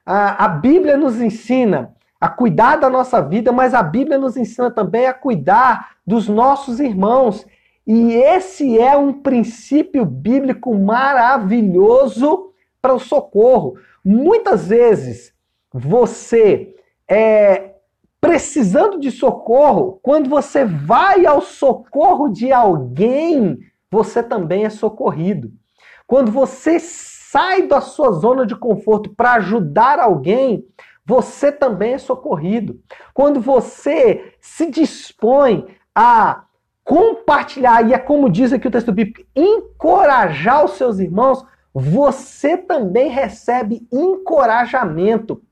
A, 0.06 0.44
a 0.44 0.48
Bíblia 0.48 0.96
nos 0.96 1.20
ensina 1.20 1.94
a 2.24 2.28
cuidar 2.30 2.76
da 2.76 2.88
nossa 2.88 3.20
vida, 3.20 3.52
mas 3.52 3.74
a 3.74 3.82
Bíblia 3.82 4.16
nos 4.16 4.34
ensina 4.34 4.70
também 4.70 5.04
a 5.04 5.12
cuidar 5.12 5.90
dos 6.06 6.26
nossos 6.26 6.80
irmãos. 6.80 7.44
E 7.86 8.14
esse 8.14 8.78
é 8.78 8.96
um 8.96 9.12
princípio 9.12 10.06
bíblico 10.06 10.74
maravilhoso 10.74 12.50
para 12.80 12.94
o 12.94 12.98
socorro. 12.98 13.74
Muitas 14.02 14.68
vezes 14.68 15.34
você 15.70 16.74
é 17.06 17.74
precisando 18.22 18.98
de 18.98 19.10
socorro, 19.10 20.00
quando 20.02 20.30
você 20.30 20.64
vai 20.64 21.26
ao 21.26 21.42
socorro 21.42 22.30
de 22.30 22.50
alguém, 22.50 23.58
você 23.90 24.22
também 24.22 24.64
é 24.64 24.70
socorrido. 24.70 25.52
Quando 26.06 26.32
você 26.32 26.78
sai 26.80 27.66
da 27.66 27.82
sua 27.82 28.12
zona 28.12 28.46
de 28.46 28.56
conforto 28.56 29.10
para 29.14 29.34
ajudar 29.34 29.98
alguém, 29.98 30.64
você 31.04 31.52
também 31.52 31.94
é 31.94 31.98
socorrido. 31.98 32.80
Quando 33.12 33.40
você 33.40 34.34
se 34.40 34.70
dispõe 34.70 35.66
a 35.94 36.44
compartilhar, 36.82 37.88
e 37.88 37.94
é 37.94 37.98
como 37.98 38.30
diz 38.30 38.52
aqui 38.52 38.68
o 38.68 38.70
texto 38.70 38.92
bíblico, 38.92 39.26
encorajar 39.34 40.64
os 40.64 40.72
seus 40.72 40.98
irmãos, 40.98 41.44
você 41.72 42.56
também 42.56 43.08
recebe 43.08 43.86
encorajamento. 43.92 45.42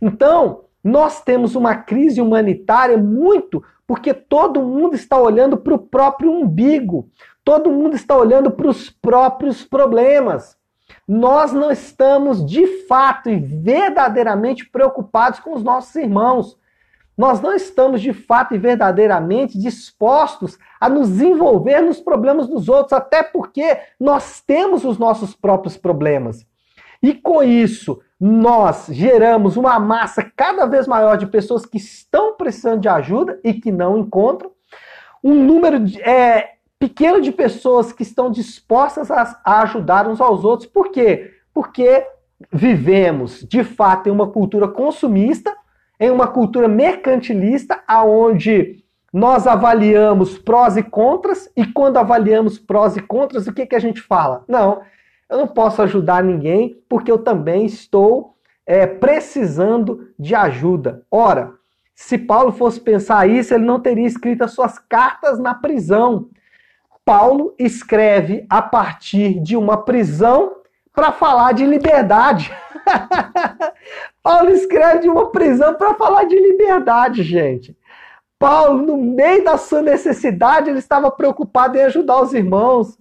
Então, 0.00 0.64
nós 0.82 1.22
temos 1.22 1.54
uma 1.54 1.76
crise 1.76 2.20
humanitária 2.20 2.96
muito 2.96 3.62
porque 3.86 4.14
todo 4.14 4.62
mundo 4.62 4.94
está 4.94 5.20
olhando 5.20 5.56
para 5.56 5.74
o 5.74 5.78
próprio 5.78 6.30
umbigo, 6.30 7.10
todo 7.44 7.70
mundo 7.70 7.94
está 7.94 8.16
olhando 8.16 8.50
para 8.50 8.68
os 8.68 8.88
próprios 8.88 9.64
problemas. 9.64 10.56
Nós 11.06 11.52
não 11.52 11.70
estamos 11.70 12.44
de 12.44 12.86
fato 12.86 13.28
e 13.28 13.36
verdadeiramente 13.36 14.68
preocupados 14.68 15.40
com 15.40 15.54
os 15.54 15.62
nossos 15.62 15.94
irmãos. 15.96 16.56
Nós 17.16 17.40
não 17.40 17.54
estamos 17.54 18.00
de 18.00 18.12
fato 18.12 18.54
e 18.54 18.58
verdadeiramente 18.58 19.58
dispostos 19.58 20.58
a 20.80 20.88
nos 20.88 21.20
envolver 21.20 21.80
nos 21.80 22.00
problemas 22.00 22.48
dos 22.48 22.68
outros, 22.68 22.92
até 22.92 23.22
porque 23.22 23.78
nós 24.00 24.40
temos 24.40 24.84
os 24.84 24.96
nossos 24.96 25.34
próprios 25.34 25.76
problemas. 25.76 26.46
E 27.02 27.12
com 27.12 27.42
isso, 27.42 28.00
nós 28.18 28.86
geramos 28.88 29.56
uma 29.56 29.78
massa 29.80 30.22
cada 30.36 30.64
vez 30.64 30.86
maior 30.86 31.18
de 31.18 31.26
pessoas 31.26 31.66
que 31.66 31.76
estão 31.76 32.36
precisando 32.36 32.80
de 32.80 32.88
ajuda 32.88 33.40
e 33.42 33.52
que 33.52 33.72
não 33.72 33.98
encontram, 33.98 34.52
um 35.22 35.34
número 35.34 35.78
é, 36.00 36.52
pequeno 36.82 37.20
de 37.20 37.30
pessoas 37.30 37.92
que 37.92 38.02
estão 38.02 38.30
dispostas 38.30 39.10
a, 39.10 39.40
a 39.44 39.62
ajudar 39.62 40.08
uns 40.08 40.20
aos 40.20 40.44
outros. 40.44 40.68
Por 40.68 40.90
quê? 40.90 41.30
Porque 41.54 42.06
vivemos, 42.52 43.46
de 43.48 43.62
fato, 43.62 44.08
em 44.08 44.12
uma 44.12 44.28
cultura 44.28 44.66
consumista 44.66 45.54
em 46.02 46.10
uma 46.10 46.26
cultura 46.26 46.66
mercantilista, 46.66 47.80
aonde 47.86 48.82
nós 49.12 49.46
avaliamos 49.46 50.36
prós 50.36 50.76
e 50.76 50.82
contras, 50.82 51.48
e 51.56 51.64
quando 51.64 51.96
avaliamos 51.96 52.58
prós 52.58 52.96
e 52.96 53.00
contras, 53.00 53.46
o 53.46 53.52
que, 53.52 53.66
que 53.66 53.76
a 53.76 53.78
gente 53.78 54.00
fala? 54.00 54.42
Não, 54.48 54.82
eu 55.30 55.38
não 55.38 55.46
posso 55.46 55.80
ajudar 55.80 56.24
ninguém 56.24 56.76
porque 56.88 57.12
eu 57.12 57.18
também 57.18 57.66
estou 57.66 58.34
é, 58.66 58.84
precisando 58.84 60.08
de 60.18 60.34
ajuda. 60.34 61.06
Ora, 61.08 61.52
se 61.94 62.18
Paulo 62.18 62.50
fosse 62.50 62.80
pensar 62.80 63.28
isso, 63.28 63.54
ele 63.54 63.64
não 63.64 63.78
teria 63.78 64.06
escrito 64.06 64.42
as 64.42 64.50
suas 64.50 64.80
cartas 64.80 65.38
na 65.38 65.54
prisão. 65.54 66.30
Paulo 67.04 67.54
escreve 67.58 68.46
a 68.48 68.62
partir 68.62 69.40
de 69.40 69.56
uma 69.56 69.76
prisão 69.76 70.56
para 70.92 71.10
falar 71.10 71.52
de 71.52 71.66
liberdade. 71.66 72.52
Paulo 74.22 74.50
escreve 74.50 75.00
de 75.00 75.08
uma 75.08 75.30
prisão 75.30 75.74
para 75.74 75.94
falar 75.94 76.24
de 76.24 76.36
liberdade, 76.36 77.22
gente. 77.22 77.76
Paulo, 78.38 78.82
no 78.82 78.96
meio 78.96 79.44
da 79.44 79.56
sua 79.56 79.82
necessidade, 79.82 80.68
ele 80.68 80.78
estava 80.78 81.10
preocupado 81.10 81.78
em 81.78 81.82
ajudar 81.82 82.20
os 82.22 82.32
irmãos. 82.34 82.98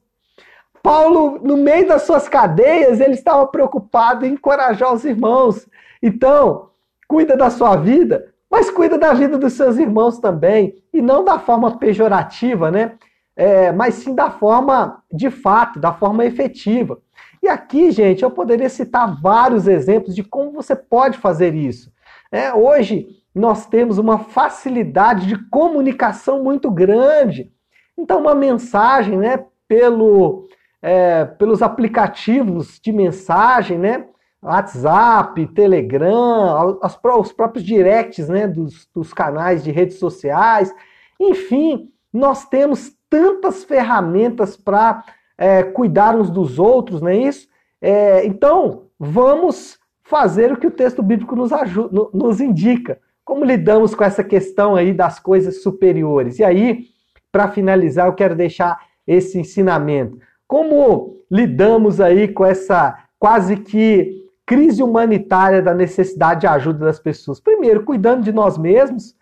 Paulo, 0.84 1.40
no 1.42 1.58
meio 1.58 1.88
das 1.88 2.04
suas 2.04 2.28
cadeias, 2.28 3.00
ele 3.00 3.14
estava 3.14 3.46
preocupado 3.48 4.26
em 4.26 4.34
encorajar 4.34 4.94
os 4.94 5.04
irmãos. 5.04 5.68
Então, 6.02 6.70
cuida 7.08 7.36
da 7.36 7.50
sua 7.50 7.76
vida, 7.76 8.32
mas 8.50 8.72
cuida 8.72 8.98
da 8.98 9.14
vida 9.14 9.38
dos 9.38 9.54
seus 9.54 9.78
irmãos 9.78 10.18
também. 10.20 10.76
E 10.92 11.02
não 11.02 11.24
da 11.24 11.38
forma 11.38 11.78
pejorativa, 11.78 12.72
né? 12.72 12.98
É, 13.36 13.72
mas 13.72 13.96
sim 13.96 14.14
da 14.14 14.30
forma 14.30 15.02
de 15.12 15.30
fato, 15.30 15.80
da 15.80 15.94
forma 15.94 16.26
efetiva. 16.26 17.00
E 17.42 17.48
aqui, 17.48 17.90
gente, 17.92 18.24
eu 18.24 18.30
poderia 18.30 18.70
citar 18.70 19.20
vários 19.20 19.68
exemplos 19.68 20.14
de 20.14 20.24
como 20.24 20.52
você 20.52 20.76
pode 20.76 21.18
fazer 21.18 21.56
isso. 21.56 21.92
É, 22.32 22.54
hoje, 22.54 23.08
nós 23.34 23.66
temos 23.66 23.98
uma 23.98 24.20
facilidade 24.20 25.26
de 25.26 25.38
comunicação 25.50 26.44
muito 26.44 26.70
grande. 26.70 27.52
Então, 27.98 28.22
uma 28.22 28.36
mensagem, 28.36 29.18
né, 29.18 29.46
pelo, 29.68 30.48
é, 30.82 31.26
pelos 31.26 31.62
aplicativos 31.62 32.80
de 32.80 32.92
mensagem, 32.92 33.78
né, 33.78 34.06
WhatsApp, 34.42 35.48
Telegram, 35.48 36.78
as, 36.82 37.00
os 37.04 37.32
próprios 37.32 37.64
directs 37.64 38.28
né, 38.28 38.48
dos, 38.48 38.88
dos 38.94 39.14
canais 39.14 39.64
de 39.64 39.72
redes 39.72 39.98
sociais. 39.98 40.74
Enfim, 41.20 41.90
nós 42.12 42.46
temos 42.46 42.92
tantas 43.12 43.66
ferramentas 43.66 44.56
para 44.56 45.04
é, 45.38 45.62
cuidar 45.62 46.16
uns 46.16 46.30
dos 46.30 46.58
outros, 46.58 47.02
não 47.02 47.10
é 47.10 47.18
isso? 47.18 47.50
É, 47.82 48.26
então, 48.26 48.84
vamos 48.98 49.78
fazer 50.02 50.54
o 50.54 50.58
que 50.58 50.68
o 50.68 50.72
texto 50.72 51.04
bíblico 51.04 51.36
nos, 51.36 51.52
ajuda, 51.52 52.08
nos 52.14 52.40
indica. 52.40 53.00
Como 53.26 53.44
lidamos 53.44 53.94
com 53.94 54.04
essa 54.04 54.24
questão 54.24 54.78
aí 54.78 54.94
das 54.94 55.20
coisas 55.20 55.62
superiores? 55.62 56.40
E 56.40 56.44
aí, 56.44 56.86
para 57.32 57.50
finalizar, 57.50 58.08
eu 58.08 58.14
quero 58.14 58.34
deixar 58.34 58.80
esse 59.06 59.38
ensinamento. 59.38 60.18
Como 60.48 61.18
lidamos 61.30 62.00
aí 62.00 62.30
com 62.30 62.46
essa 62.46 62.98
quase 63.20 63.58
que 63.58 64.22
crise 64.46 64.82
humanitária 64.82 65.62
da 65.62 65.74
necessidade 65.74 66.42
de 66.42 66.48
ajuda 66.48 66.86
das 66.86 67.00
pessoas? 67.00 67.42
Primeiro, 67.42 67.84
cuidando 67.84 68.24
de 68.24 68.32
nós 68.32 68.58
mesmos, 68.58 69.16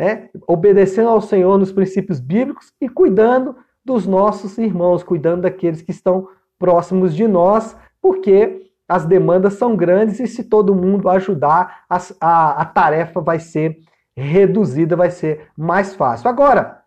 né? 0.00 0.30
obedecendo 0.48 1.10
ao 1.10 1.20
Senhor 1.20 1.58
nos 1.58 1.70
princípios 1.70 2.20
bíblicos 2.20 2.72
e 2.80 2.88
cuidando 2.88 3.54
dos 3.84 4.06
nossos 4.06 4.56
irmãos, 4.56 5.02
cuidando 5.02 5.42
daqueles 5.42 5.82
que 5.82 5.90
estão 5.90 6.26
próximos 6.58 7.14
de 7.14 7.28
nós, 7.28 7.76
porque 8.00 8.70
as 8.88 9.04
demandas 9.04 9.54
são 9.54 9.76
grandes 9.76 10.18
e 10.18 10.26
se 10.26 10.44
todo 10.44 10.74
mundo 10.74 11.06
ajudar, 11.10 11.84
a, 11.88 11.98
a, 12.18 12.62
a 12.62 12.64
tarefa 12.64 13.20
vai 13.20 13.38
ser 13.38 13.78
reduzida, 14.16 14.96
vai 14.96 15.10
ser 15.10 15.48
mais 15.54 15.94
fácil. 15.94 16.30
Agora, 16.30 16.80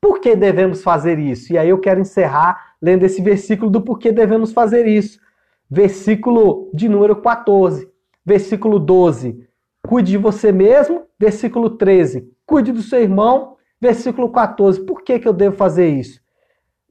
por 0.00 0.20
que 0.20 0.36
devemos 0.36 0.80
fazer 0.80 1.18
isso? 1.18 1.52
E 1.52 1.58
aí 1.58 1.70
eu 1.70 1.80
quero 1.80 2.00
encerrar 2.00 2.74
lendo 2.80 3.02
esse 3.02 3.20
versículo 3.20 3.68
do 3.68 3.80
porquê 3.80 4.12
devemos 4.12 4.52
fazer 4.52 4.86
isso. 4.86 5.18
Versículo 5.68 6.70
de 6.72 6.88
número 6.88 7.16
14. 7.16 7.90
Versículo 8.24 8.78
12. 8.78 9.44
Cuide 9.86 10.12
de 10.12 10.18
você 10.18 10.50
mesmo. 10.50 11.04
Versículo 11.18 11.70
13 11.70 12.34
cuide 12.46 12.72
do 12.72 12.82
seu 12.82 13.00
irmão. 13.00 13.56
Versículo 13.80 14.30
14. 14.30 14.84
Por 14.84 15.02
que, 15.02 15.18
que 15.18 15.28
eu 15.28 15.32
devo 15.32 15.56
fazer 15.56 15.88
isso? 15.88 16.20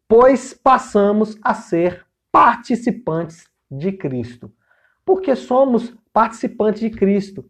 Pois 0.07 0.53
passamos 0.53 1.37
a 1.41 1.53
ser 1.53 2.05
participantes 2.31 3.47
de 3.69 3.91
Cristo. 3.91 4.51
Porque 5.05 5.35
somos 5.35 5.95
participantes 6.11 6.81
de 6.81 6.89
Cristo. 6.89 7.45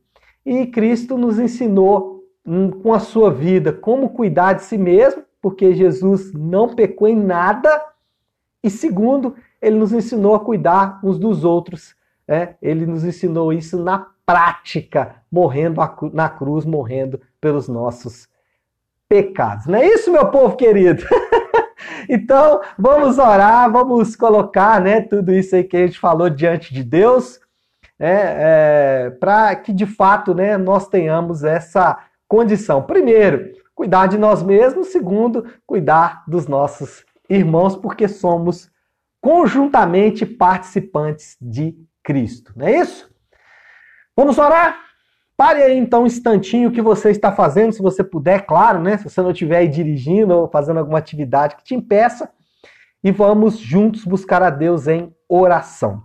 E 0.46 0.66
Cristo 0.68 1.18
nos 1.18 1.40
ensinou 1.40 2.24
hum, 2.46 2.70
com 2.70 2.94
a 2.94 3.00
sua 3.00 3.32
vida 3.32 3.74
como 3.74 4.10
cuidar 4.10 4.54
de 4.54 4.64
si 4.64 4.78
mesmo, 4.78 5.24
porque 5.42 5.74
Jesus 5.74 6.32
não 6.34 6.76
pecou 6.76 7.08
em 7.08 7.16
nada. 7.16 7.70
E 8.64 8.70
segundo, 8.70 9.36
ele 9.62 9.78
nos 9.78 9.92
ensinou 9.92 10.36
a 10.36 10.40
cuidar 10.40 11.00
uns 11.04 11.18
dos 11.18 11.44
outros. 11.44 11.96
É, 12.28 12.56
ele 12.62 12.86
nos 12.86 13.04
ensinou 13.04 13.52
isso 13.52 13.82
na 13.84 14.13
prática, 14.26 15.16
morrendo 15.32 15.82
na 16.14 16.30
cruz, 16.30 16.66
morrendo 16.66 17.20
pelos 17.42 17.68
nossos 17.68 18.28
pecados. 19.08 19.66
Não 19.66 19.78
é 19.78 19.86
isso, 19.86 20.12
meu 20.12 20.28
povo 20.32 20.56
querido? 20.56 21.04
então, 22.10 22.62
vamos 22.78 23.18
orar, 23.18 23.72
vamos 23.72 24.16
colocar 24.16 24.82
né, 24.82 25.02
tudo 25.02 25.34
isso 25.34 25.56
aí 25.56 25.64
que 25.64 25.78
a 25.78 25.86
gente 25.86 26.00
falou 26.00 26.30
diante 26.30 26.74
de 26.74 26.84
Deus, 26.84 27.40
né, 28.00 28.22
é, 28.38 29.10
para 29.20 29.56
que 29.56 29.72
de 29.72 29.86
fato 29.86 30.34
né, 30.34 30.58
nós 30.58 30.88
tenhamos 30.88 31.44
essa 31.44 32.00
condição. 32.28 32.82
Primeiro, 32.82 33.52
cuidar 33.76 34.08
de 34.08 34.18
nós 34.18 34.42
mesmos. 34.42 34.88
Segundo, 34.88 35.46
cuidar 35.66 36.24
dos 36.28 36.48
nossos 36.48 37.06
irmãos, 37.30 37.76
porque 37.76 38.08
somos 38.08 38.72
conjuntamente 39.22 40.26
participantes 40.26 41.38
de 41.40 41.78
Cristo. 42.04 42.52
Não 42.56 42.68
é 42.68 42.80
isso? 42.80 43.13
Vamos 44.16 44.38
orar? 44.38 44.80
Pare 45.36 45.64
aí 45.64 45.78
então 45.78 46.04
um 46.04 46.06
instantinho 46.06 46.70
o 46.70 46.72
que 46.72 46.82
você 46.82 47.10
está 47.10 47.32
fazendo, 47.32 47.74
se 47.74 47.82
você 47.82 48.04
puder, 48.04 48.46
claro, 48.46 48.80
né? 48.80 48.98
Se 48.98 49.06
você 49.06 49.22
não 49.22 49.32
estiver 49.32 49.58
aí 49.58 49.68
dirigindo 49.68 50.34
ou 50.34 50.48
fazendo 50.48 50.80
alguma 50.80 51.00
atividade 51.00 51.56
que 51.56 51.64
te 51.64 51.76
impeça. 51.76 52.32
E 53.04 53.12
vamos 53.12 53.58
juntos 53.58 54.06
buscar 54.06 54.44
a 54.44 54.50
Deus 54.50 54.88
em 54.88 55.14
oração. 55.28 56.04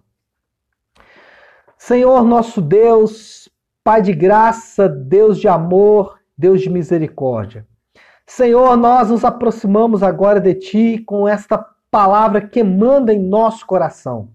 Senhor 1.77 2.25
nosso 2.25 2.61
Deus, 2.61 3.49
Pai 3.85 4.03
de 4.03 4.13
graça, 4.13 4.89
Deus 4.89 5.39
de 5.39 5.47
amor, 5.47 6.19
Deus 6.37 6.61
de 6.61 6.69
misericórdia. 6.69 7.67
Senhor, 8.27 8.77
nós 8.77 9.11
nos 9.11 9.25
aproximamos 9.25 10.03
agora 10.03 10.41
de 10.41 10.55
Ti 10.55 10.99
com 11.07 11.29
esta 11.29 11.65
palavra 11.91 12.41
que 12.41 12.63
manda 12.63 13.13
em 13.13 13.19
nosso 13.19 13.65
coração. 13.65 14.31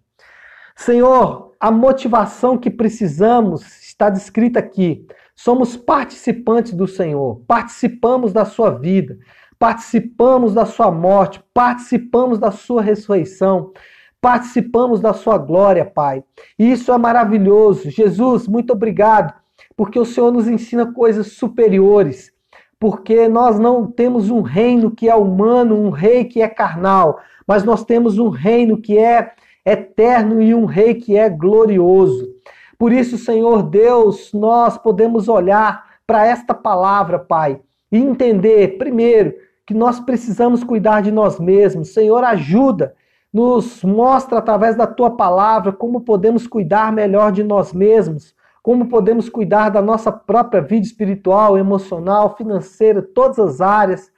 Senhor, 0.76 1.54
a 1.60 1.72
motivação 1.72 2.58
que 2.58 2.70
precisamos 2.70 3.62
está 3.82 4.10
descrita 4.10 4.60
aqui. 4.60 5.06
Somos 5.36 5.78
participantes 5.78 6.74
do 6.74 6.88
Senhor, 6.88 7.42
participamos 7.48 8.34
da 8.34 8.44
sua 8.46 8.72
vida, 8.72 9.18
participamos 9.58 10.54
da 10.54 10.66
sua 10.66 10.92
morte, 10.92 11.44
participamos 11.54 12.38
da 12.38 12.52
sua 12.52 12.82
ressurreição, 12.82 13.72
participamos 14.20 15.00
da 15.00 15.14
sua 15.14 15.38
glória, 15.38 15.86
Pai. 15.86 16.24
E 16.58 16.72
isso 16.72 16.92
é 16.92 16.98
maravilhoso. 16.98 17.90
Jesus, 17.90 18.48
muito 18.48 18.74
obrigado, 18.74 19.34
porque 19.76 20.00
o 20.00 20.06
Senhor 20.06 20.32
nos 20.32 20.48
ensina 20.48 20.92
coisas 20.92 21.34
superiores, 21.34 22.32
porque 22.80 23.30
nós 23.30 23.58
não 23.58 23.86
temos 23.90 24.30
um 24.30 24.42
reino 24.42 24.92
que 24.92 25.10
é 25.10 25.16
humano, 25.16 25.76
um 25.76 25.90
rei 25.90 26.26
que 26.26 26.42
é 26.42 26.48
carnal, 26.48 27.20
mas 27.48 27.64
nós 27.64 27.86
temos 27.86 28.18
um 28.18 28.30
reino 28.30 28.82
que 28.82 28.98
é 28.98 29.32
eterno 29.65 30.41
e 30.41 30.54
um 30.54 30.65
rei 30.65 30.95
que 30.95 31.15
é 31.17 31.30
glorioso. 31.30 32.28
Por 32.78 32.91
isso, 32.91 33.17
Senhor 33.17 33.63
Deus, 33.63 34.34
nós 34.34 34.78
podemos 34.78 35.28
olhar 35.28 35.86
para 36.06 36.26
esta 36.26 36.54
palavra, 36.54 37.17
Pai, 37.17 37.60
e 37.91 37.97
entender, 37.97 38.78
primeiro, 38.78 39.34
que 39.65 39.73
nós 39.73 39.99
precisamos 39.99 40.63
cuidar 40.63 41.02
de 41.02 41.12
nós 41.12 41.39
mesmos. 41.39 41.93
Senhor, 41.93 42.23
ajuda, 42.23 42.93
nos 43.32 43.84
mostra 43.84 44.39
através 44.39 44.76
da 44.76 44.86
tua 44.86 45.12
palavra 45.12 45.71
como 45.71 46.02
podemos 46.02 46.45
cuidar 46.45 46.91
melhor 46.91 47.32
de 47.32 47.43
nós 47.43 47.73
mesmos, 47.73 48.36
como 48.62 48.88
podemos 48.88 49.30
cuidar 49.30 49.69
da 49.69 49.82
nossa 49.82 50.12
própria 50.12 50.62
vida 50.62 50.86
espiritual, 50.86 51.58
emocional, 51.58 52.36
financeira, 52.36 53.02
todas 53.02 53.39
as 53.39 53.62
áreas. 53.62 54.12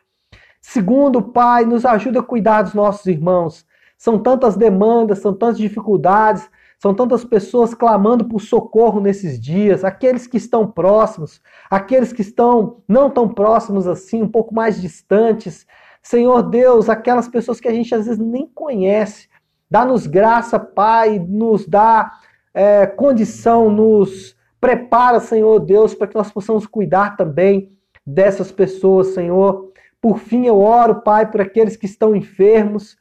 Segundo, 0.62 1.22
Pai, 1.22 1.66
nos 1.66 1.86
ajuda 1.86 2.20
a 2.20 2.24
cuidar 2.24 2.64
dos 2.64 2.74
nossos 2.74 3.06
irmãos. 3.06 3.66
São 3.98 4.20
tantas 4.20 4.56
demandas, 4.56 5.20
são 5.20 5.34
tantas 5.34 5.58
dificuldades, 5.58 6.50
são 6.78 6.94
tantas 6.94 7.24
pessoas 7.24 7.74
clamando 7.74 8.26
por 8.26 8.42
socorro 8.42 9.00
nesses 9.00 9.40
dias, 9.40 9.84
aqueles 9.84 10.28
que 10.28 10.38
estão 10.38 10.70
próximos, 10.70 11.42
aqueles 11.70 12.12
que 12.12 12.22
estão 12.22 12.84
não 12.88 13.10
tão 13.10 13.28
próximos 13.28 13.88
assim, 13.88 14.22
um 14.22 14.28
pouco 14.28 14.54
mais 14.54 14.82
distantes. 14.82 15.66
Senhor 16.04 16.44
Deus, 16.44 16.90
aquelas 16.90 17.28
pessoas 17.28 17.60
que 17.60 17.68
a 17.68 17.74
gente 17.74 17.96
às 17.96 18.06
vezes 18.06 18.20
nem 18.20 18.48
conhece. 18.48 19.30
Dá-nos 19.70 20.06
graça, 20.06 20.60
Pai, 20.60 21.18
nos 21.18 21.66
dá 21.66 22.12
é, 22.54 22.86
condição, 22.86 23.70
nos 23.70 24.36
prepara, 24.62 25.20
Senhor 25.20 25.60
Deus, 25.60 25.96
para 25.96 26.08
que 26.08 26.16
nós 26.16 26.32
possamos 26.32 26.68
cuidar 26.68 27.18
também 27.18 27.72
dessas 28.06 28.52
pessoas, 28.52 29.08
Senhor. 29.08 29.72
Por 30.00 30.20
fim, 30.20 30.46
eu 30.46 30.60
oro, 30.60 31.02
Pai, 31.02 31.30
por 31.30 31.42
aqueles 31.42 31.76
que 31.76 31.86
estão 31.86 32.16
enfermos, 32.16 32.98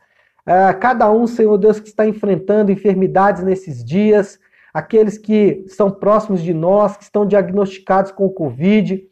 cada 0.81 1.11
um, 1.11 1.27
Senhor 1.27 1.57
Deus, 1.57 1.81
que 1.81 1.89
está 1.89 2.07
enfrentando 2.07 2.71
enfermidades 2.71 3.43
nesses 3.43 3.85
dias, 3.85 4.39
aqueles 4.73 5.17
que 5.17 5.65
são 5.69 5.91
próximos 5.91 6.43
de 6.43 6.53
nós, 6.53 6.97
que 6.97 7.05
estão 7.05 7.27
diagnosticados 7.27 8.13
com 8.13 8.27
o 8.27 8.31
Covid. 8.31 9.03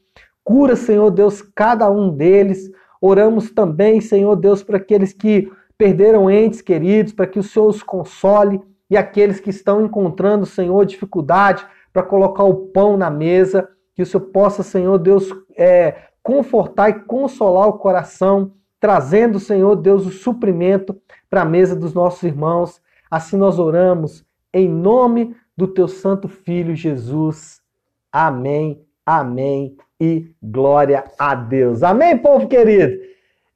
Cura, 0.44 0.76
Senhor 0.76 1.10
Deus, 1.10 1.40
cada 1.40 1.90
um 1.90 2.10
deles. 2.10 2.70
Oramos 3.00 3.50
também, 3.50 4.00
Senhor 4.00 4.36
Deus, 4.36 4.62
para 4.62 4.76
aqueles 4.76 5.12
que 5.12 5.50
perderam 5.78 6.30
entes 6.30 6.60
queridos, 6.60 7.12
para 7.12 7.26
que 7.26 7.38
o 7.38 7.42
Senhor 7.42 7.68
os 7.68 7.82
console 7.82 8.60
e 8.90 8.96
aqueles 8.96 9.40
que 9.40 9.50
estão 9.50 9.84
encontrando, 9.84 10.44
Senhor, 10.44 10.84
dificuldade 10.84 11.66
para 11.92 12.02
colocar 12.02 12.44
o 12.44 12.66
pão 12.68 12.96
na 12.96 13.10
mesa, 13.10 13.68
que 13.94 14.02
o 14.02 14.06
Senhor 14.06 14.26
possa, 14.26 14.62
Senhor 14.62 14.98
Deus, 14.98 15.28
é, 15.56 15.94
confortar 16.22 16.90
e 16.90 17.00
consolar 17.00 17.68
o 17.68 17.78
coração, 17.78 18.52
trazendo, 18.78 19.40
Senhor 19.40 19.76
Deus, 19.76 20.06
o 20.06 20.10
suprimento 20.10 20.96
para 21.32 21.40
a 21.40 21.46
mesa 21.46 21.74
dos 21.74 21.94
nossos 21.94 22.22
irmãos. 22.24 22.78
Assim 23.10 23.38
nós 23.38 23.58
oramos 23.58 24.22
em 24.52 24.68
nome 24.68 25.34
do 25.56 25.66
teu 25.66 25.88
santo 25.88 26.28
filho 26.28 26.76
Jesus. 26.76 27.62
Amém, 28.12 28.84
amém 29.06 29.74
e 29.98 30.30
glória 30.42 31.04
a 31.18 31.34
Deus. 31.34 31.82
Amém, 31.82 32.18
povo 32.18 32.46
querido? 32.46 32.98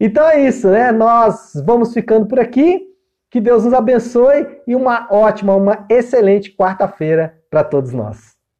Então 0.00 0.26
é 0.26 0.48
isso, 0.48 0.70
né? 0.70 0.90
Nós 0.90 1.52
vamos 1.66 1.92
ficando 1.92 2.26
por 2.26 2.40
aqui 2.40 2.82
Que 3.30 3.42
Deus 3.42 3.64
nos 3.64 3.74
abençoe 3.74 4.46
e 4.66 4.74
uma 4.74 5.06
ótima, 5.10 5.54
uma 5.54 5.84
excelente 5.90 6.56
quarta-feira 6.56 7.38
para 7.50 7.62
todos 7.62 7.92
nós. 7.92 8.35